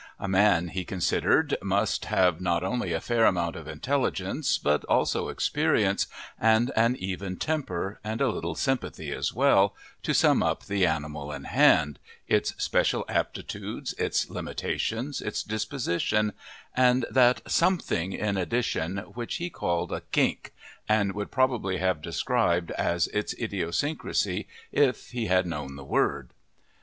[0.19, 5.27] A man, he considered, must have not only a fair amount of intelligence, but also
[5.29, 6.07] experience,
[6.39, 11.31] and an even temper, and a little sympathy as well, to sum up the animal
[11.31, 16.33] in hand its special aptitudes, its limitations, its disposition,
[16.75, 20.51] and that something in addition, which he called a "kink,"
[20.89, 26.31] and would probably have described as its idiosyncrasy if he had known the word.